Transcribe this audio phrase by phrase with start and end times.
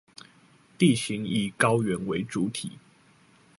[0.79, 2.79] 地形以高原為主體